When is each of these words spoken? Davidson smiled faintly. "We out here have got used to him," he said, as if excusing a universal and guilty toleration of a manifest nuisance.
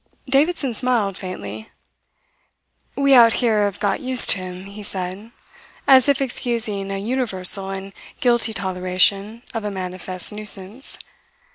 Davidson 0.27 0.73
smiled 0.73 1.15
faintly. 1.15 1.69
"We 2.95 3.13
out 3.13 3.33
here 3.33 3.65
have 3.65 3.79
got 3.79 3.99
used 3.99 4.31
to 4.31 4.39
him," 4.39 4.65
he 4.65 4.81
said, 4.81 5.31
as 5.85 6.09
if 6.09 6.19
excusing 6.23 6.89
a 6.89 6.97
universal 6.97 7.69
and 7.69 7.93
guilty 8.19 8.51
toleration 8.51 9.43
of 9.53 9.63
a 9.63 9.69
manifest 9.69 10.33
nuisance. 10.33 10.97